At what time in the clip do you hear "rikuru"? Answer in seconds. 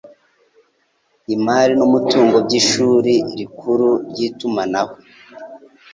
3.37-3.89